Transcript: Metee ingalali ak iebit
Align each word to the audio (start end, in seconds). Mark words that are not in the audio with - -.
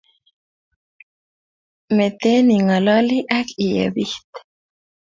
Metee 1.95 2.39
ingalali 2.55 3.17
ak 3.39 3.47
iebit 3.67 4.13